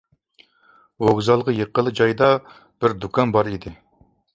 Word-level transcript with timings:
ۋوگزالغا 1.09 1.55
يېقىنلا 1.59 1.95
جايدا 2.03 2.33
بىر 2.49 3.01
دۇكان 3.05 3.39
بار 3.41 3.57
ئىدى. 3.57 3.81